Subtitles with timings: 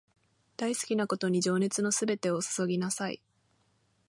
[0.57, 3.21] 大好きなことに情熱のすべてを注ぎなさい